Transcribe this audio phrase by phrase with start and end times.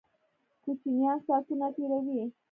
[0.63, 2.21] کوچینان ساتونه تیروي